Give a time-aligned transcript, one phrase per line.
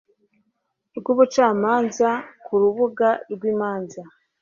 [0.97, 2.09] rw ubucamanza
[2.45, 4.01] ku rubuga rw imanza